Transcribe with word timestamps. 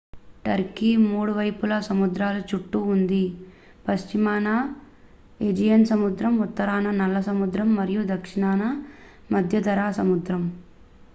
Turkey 0.45 0.87
3 1.01 1.33
వైపులా 1.35 1.77
సముద్రాల 1.87 2.37
చుట్టూ 2.49 2.79
ఉంది 2.85 3.21
పశ్చిమాన 3.85 4.47
ఏజియన్ 5.39 5.85
సముద్రం 5.85 6.33
ఉత్తరాన 6.39 6.89
నల్ల 7.01 7.19
సముద్రం 7.21 7.69
మరియు 7.75 8.03
దక్షిణాన 8.13 8.63
మధ్యధరా 9.31 9.87
సముద్రం 9.99 10.43